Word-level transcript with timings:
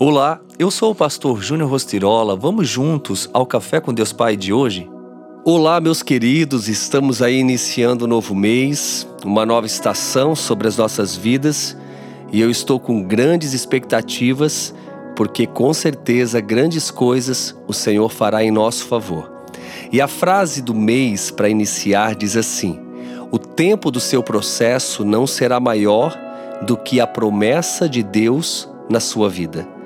Olá, 0.00 0.40
eu 0.60 0.70
sou 0.70 0.92
o 0.92 0.94
pastor 0.94 1.42
Júnior 1.42 1.68
Rostirola. 1.68 2.36
Vamos 2.36 2.68
juntos 2.68 3.28
ao 3.32 3.44
Café 3.44 3.80
com 3.80 3.92
Deus 3.92 4.12
Pai 4.12 4.36
de 4.36 4.52
hoje? 4.52 4.88
Olá, 5.44 5.80
meus 5.80 6.04
queridos, 6.04 6.68
estamos 6.68 7.20
aí 7.20 7.40
iniciando 7.40 8.04
um 8.04 8.08
novo 8.08 8.32
mês, 8.32 9.08
uma 9.24 9.44
nova 9.44 9.66
estação 9.66 10.36
sobre 10.36 10.68
as 10.68 10.76
nossas 10.76 11.16
vidas 11.16 11.76
e 12.30 12.40
eu 12.40 12.48
estou 12.48 12.78
com 12.78 13.02
grandes 13.02 13.54
expectativas 13.54 14.72
porque 15.16 15.48
com 15.48 15.74
certeza 15.74 16.40
grandes 16.40 16.92
coisas 16.92 17.52
o 17.66 17.72
Senhor 17.72 18.08
fará 18.08 18.44
em 18.44 18.52
nosso 18.52 18.86
favor. 18.86 19.28
E 19.90 20.00
a 20.00 20.06
frase 20.06 20.62
do 20.62 20.76
mês 20.76 21.32
para 21.32 21.48
iniciar 21.48 22.14
diz 22.14 22.36
assim: 22.36 22.78
O 23.32 23.38
tempo 23.38 23.90
do 23.90 23.98
seu 23.98 24.22
processo 24.22 25.04
não 25.04 25.26
será 25.26 25.58
maior 25.58 26.16
do 26.64 26.76
que 26.76 27.00
a 27.00 27.06
promessa 27.06 27.88
de 27.88 28.04
Deus 28.04 28.68
na 28.88 29.00
sua 29.00 29.28
vida. 29.28 29.77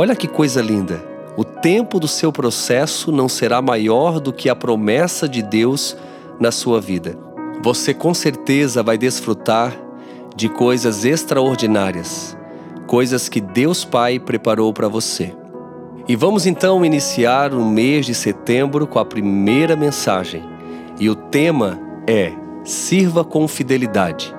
Olha 0.00 0.14
que 0.14 0.28
coisa 0.28 0.62
linda! 0.62 1.04
O 1.36 1.42
tempo 1.42 1.98
do 1.98 2.06
seu 2.06 2.30
processo 2.30 3.10
não 3.10 3.28
será 3.28 3.60
maior 3.60 4.20
do 4.20 4.32
que 4.32 4.48
a 4.48 4.54
promessa 4.54 5.28
de 5.28 5.42
Deus 5.42 5.96
na 6.38 6.52
sua 6.52 6.80
vida. 6.80 7.18
Você 7.64 7.92
com 7.92 8.14
certeza 8.14 8.80
vai 8.80 8.96
desfrutar 8.96 9.76
de 10.36 10.48
coisas 10.48 11.04
extraordinárias, 11.04 12.38
coisas 12.86 13.28
que 13.28 13.40
Deus 13.40 13.84
Pai 13.84 14.20
preparou 14.20 14.72
para 14.72 14.86
você. 14.86 15.34
E 16.06 16.14
vamos 16.14 16.46
então 16.46 16.84
iniciar 16.84 17.52
o 17.52 17.64
mês 17.64 18.06
de 18.06 18.14
setembro 18.14 18.86
com 18.86 19.00
a 19.00 19.04
primeira 19.04 19.74
mensagem. 19.74 20.44
E 21.00 21.10
o 21.10 21.16
tema 21.16 21.76
é: 22.06 22.32
Sirva 22.62 23.24
com 23.24 23.48
fidelidade. 23.48 24.32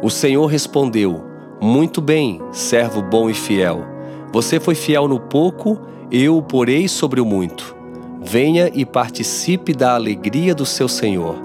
O 0.00 0.08
Senhor 0.08 0.46
respondeu: 0.46 1.22
Muito 1.60 2.00
bem, 2.00 2.40
servo 2.52 3.02
bom 3.02 3.28
e 3.28 3.34
fiel. 3.34 3.92
Você 4.34 4.58
foi 4.58 4.74
fiel 4.74 5.06
no 5.06 5.20
pouco, 5.20 5.78
eu 6.10 6.36
o 6.36 6.42
porei 6.42 6.88
sobre 6.88 7.20
o 7.20 7.24
muito. 7.24 7.76
Venha 8.20 8.68
e 8.74 8.84
participe 8.84 9.72
da 9.72 9.94
alegria 9.94 10.52
do 10.52 10.66
seu 10.66 10.88
Senhor. 10.88 11.36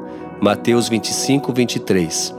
Mateus 0.42 0.90
25, 0.90 1.54
23. 1.54 2.36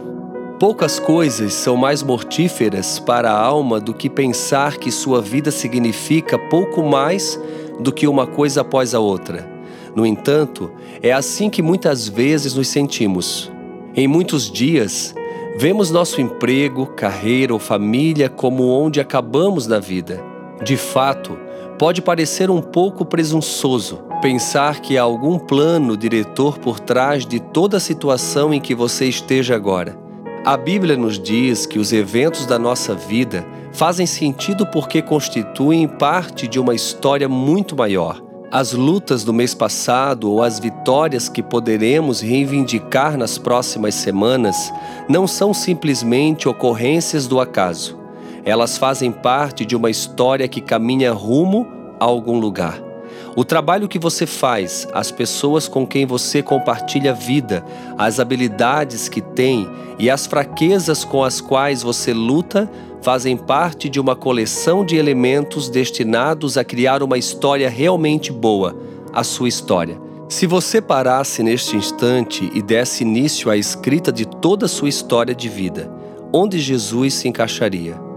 Poucas 0.59 0.99
coisas 0.99 1.55
são 1.55 1.77
mais 1.77 2.03
mortíferas 2.03 2.99
para 2.99 3.31
a 3.31 3.41
alma 3.41 3.79
do 3.79 3.95
que 3.95 4.11
pensar 4.11 4.77
que 4.77 4.91
sua 4.91 5.23
vida 5.23 5.53
significa 5.53 6.37
pouco 6.37 6.83
mais 6.83 7.41
do 7.79 7.93
que 7.93 8.09
uma 8.09 8.27
coisa 8.27 8.63
após 8.63 8.93
a 8.93 8.99
outra. 8.99 9.49
No 9.95 10.05
entanto, 10.05 10.69
é 11.01 11.13
assim 11.13 11.49
que 11.49 11.63
muitas 11.63 12.09
vezes 12.09 12.57
nos 12.57 12.67
sentimos. 12.67 13.53
Em 13.95 14.09
muitos 14.09 14.51
dias, 14.51 15.15
vemos 15.57 15.93
nosso 15.93 16.21
emprego, 16.21 16.87
carreira 16.87 17.53
ou 17.53 17.61
família 17.61 18.29
como 18.29 18.67
onde 18.67 18.99
acabamos 19.01 19.69
na 19.69 19.79
vida. 19.79 20.29
De 20.63 20.77
fato, 20.77 21.39
pode 21.79 22.03
parecer 22.03 22.51
um 22.51 22.61
pouco 22.61 23.05
presunçoso 23.05 24.11
pensar 24.21 24.81
que 24.81 24.99
há 24.99 25.03
algum 25.03 25.39
plano 25.39 25.97
diretor 25.97 26.59
por 26.59 26.79
trás 26.79 27.25
de 27.25 27.41
toda 27.41 27.79
a 27.79 27.81
situação 27.81 28.53
em 28.53 28.61
que 28.61 28.75
você 28.75 29.07
esteja 29.07 29.55
agora. 29.55 29.99
A 30.45 30.57
Bíblia 30.57 30.97
nos 30.97 31.19
diz 31.19 31.67
que 31.67 31.79
os 31.79 31.93
eventos 31.93 32.47
da 32.47 32.59
nossa 32.59 32.95
vida 32.95 33.47
fazem 33.73 34.07
sentido 34.07 34.67
porque 34.67 35.03
constituem 35.03 35.87
parte 35.87 36.49
de 36.49 36.59
uma 36.59 36.75
história 36.75 37.29
muito 37.29 37.77
maior. 37.77 38.23
As 38.51 38.73
lutas 38.73 39.23
do 39.23 39.33
mês 39.33 39.55
passado 39.55 40.31
ou 40.31 40.43
as 40.43 40.59
vitórias 40.59 41.29
que 41.29 41.43
poderemos 41.43 42.21
reivindicar 42.21 43.17
nas 43.17 43.39
próximas 43.39 43.95
semanas 43.95 44.73
não 45.09 45.27
são 45.27 45.55
simplesmente 45.55 46.49
ocorrências 46.49 47.27
do 47.29 47.39
acaso. 47.39 48.00
Elas 48.45 48.79
fazem 48.79 49.13
parte 49.13 49.65
de 49.65 49.77
uma 49.77 49.91
história 49.91 50.49
que 50.49 50.61
caminha 50.61 51.13
rumo 51.13 51.67
a 51.99 52.05
algum 52.05 52.39
lugar. 52.39 52.91
O 53.37 53.45
trabalho 53.45 53.89
que 53.89 53.99
você 53.99 54.27
faz, 54.27 54.89
as 54.93 55.11
pessoas 55.11 55.69
com 55.69 55.87
quem 55.87 56.05
você 56.05 56.43
compartilha 56.43 57.13
vida, 57.13 57.65
as 57.97 58.19
habilidades 58.19 59.09
que 59.09 59.21
tem 59.21 59.69
e 59.99 60.11
as 60.11 60.27
fraquezas 60.27 61.05
com 61.05 61.23
as 61.23 61.41
quais 61.41 61.83
você 61.83 62.13
luta 62.13 62.71
fazem 63.03 63.37
parte 63.37 63.89
de 63.89 64.01
uma 64.01 64.17
coleção 64.17 64.85
de 64.85 64.97
elementos 64.97 65.69
destinados 65.69 66.59
a 66.59 66.65
criar 66.65 67.03
uma 67.03 67.17
história 67.17 67.71
realmente 67.71 68.33
boa, 68.33 68.77
a 69.13 69.23
sua 69.23 69.49
história. 69.49 70.01
Se 70.29 70.47
você 70.47 70.81
parasse 70.81 71.43
neste 71.43 71.77
instante 71.77 72.51
e 72.55 72.61
desse 72.63 73.03
início 73.03 73.51
à 73.51 73.57
escrita 73.57 74.13
de 74.13 74.27
toda 74.27 74.67
a 74.67 74.69
sua 74.69 74.89
história 74.89 75.35
de 75.35 75.49
vida, 75.49 75.91
onde 76.33 76.59
Jesus 76.59 77.15
se 77.15 77.29
encaixaria? 77.29 78.10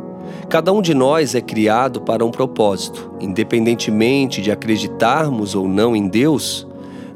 Cada 0.53 0.72
um 0.72 0.84
de 0.84 0.94
nós 0.94 1.34
é 1.34 1.41
criado 1.41 2.00
para 2.00 2.24
um 2.24 2.30
propósito, 2.30 3.12
independentemente 3.19 4.40
de 4.40 4.52
acreditarmos 4.52 5.56
ou 5.56 5.68
não 5.68 5.96
em 5.96 6.08
Deus, 6.08 6.68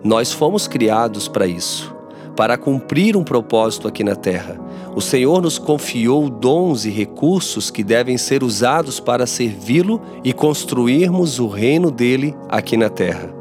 nós 0.03 0.33
fomos 0.33 0.67
criados 0.67 1.27
para 1.27 1.45
isso, 1.45 1.95
para 2.35 2.57
cumprir 2.57 3.15
um 3.15 3.23
propósito 3.23 3.87
aqui 3.87 4.03
na 4.03 4.15
Terra. 4.15 4.59
O 4.95 5.01
Senhor 5.01 5.39
nos 5.39 5.59
confiou 5.59 6.31
dons 6.31 6.83
e 6.83 6.89
recursos 6.89 7.69
que 7.69 7.83
devem 7.83 8.17
ser 8.17 8.43
usados 8.43 8.99
para 8.99 9.27
servi-lo 9.27 10.01
e 10.23 10.33
construirmos 10.33 11.37
o 11.37 11.47
reino 11.47 11.91
dele 11.91 12.35
aqui 12.49 12.75
na 12.75 12.89
Terra. 12.89 13.31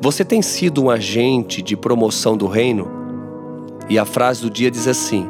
Você 0.00 0.24
tem 0.24 0.42
sido 0.42 0.82
um 0.82 0.90
agente 0.90 1.62
de 1.62 1.76
promoção 1.76 2.36
do 2.36 2.48
reino? 2.48 2.90
E 3.88 4.00
a 4.00 4.04
frase 4.04 4.40
do 4.40 4.50
dia 4.50 4.68
diz 4.68 4.88
assim: 4.88 5.28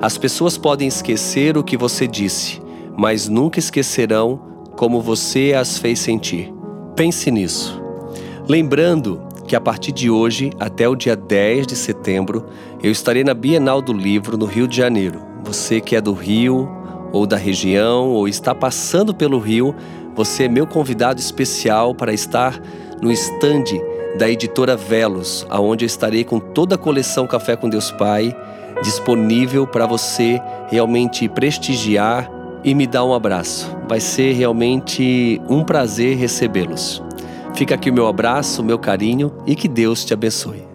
As 0.00 0.16
pessoas 0.16 0.56
podem 0.56 0.86
esquecer 0.86 1.58
o 1.58 1.64
que 1.64 1.76
você 1.76 2.06
disse, 2.06 2.62
mas 2.96 3.28
nunca 3.28 3.58
esquecerão 3.58 4.40
como 4.76 5.00
você 5.00 5.54
as 5.56 5.78
fez 5.78 5.98
sentir. 5.98 6.52
Pense 6.96 7.30
nisso. 7.30 7.80
Lembrando 8.48 9.20
que 9.46 9.56
a 9.56 9.60
partir 9.60 9.92
de 9.92 10.10
hoje 10.10 10.50
até 10.58 10.88
o 10.88 10.94
dia 10.94 11.16
10 11.16 11.66
de 11.66 11.76
setembro 11.76 12.46
eu 12.82 12.90
estarei 12.90 13.24
na 13.24 13.34
Bienal 13.34 13.80
do 13.80 13.92
Livro 13.92 14.36
no 14.36 14.46
Rio 14.46 14.66
de 14.66 14.76
Janeiro. 14.76 15.20
Você 15.44 15.80
que 15.80 15.96
é 15.96 16.00
do 16.00 16.12
Rio 16.12 16.68
ou 17.12 17.26
da 17.26 17.36
região 17.36 18.10
ou 18.10 18.26
está 18.26 18.54
passando 18.54 19.14
pelo 19.14 19.38
Rio, 19.38 19.74
você 20.14 20.44
é 20.44 20.48
meu 20.48 20.66
convidado 20.66 21.20
especial 21.20 21.94
para 21.94 22.12
estar 22.12 22.60
no 23.00 23.12
estande 23.12 23.80
da 24.18 24.28
editora 24.28 24.76
Velos, 24.76 25.46
aonde 25.50 25.84
eu 25.84 25.86
estarei 25.86 26.24
com 26.24 26.38
toda 26.38 26.76
a 26.76 26.78
coleção 26.78 27.26
Café 27.26 27.56
com 27.56 27.68
Deus 27.68 27.90
Pai 27.90 28.34
disponível 28.82 29.66
para 29.66 29.86
você 29.86 30.40
realmente 30.68 31.28
prestigiar 31.28 32.30
e 32.64 32.74
me 32.74 32.86
dá 32.86 33.04
um 33.04 33.12
abraço. 33.12 33.70
Vai 33.88 34.00
ser 34.00 34.32
realmente 34.32 35.40
um 35.48 35.62
prazer 35.62 36.16
recebê-los. 36.16 37.02
Fica 37.54 37.74
aqui 37.74 37.90
o 37.90 37.94
meu 37.94 38.06
abraço, 38.06 38.62
o 38.62 38.64
meu 38.64 38.78
carinho 38.78 39.32
e 39.46 39.54
que 39.54 39.68
Deus 39.68 40.04
te 40.04 40.12
abençoe. 40.14 40.73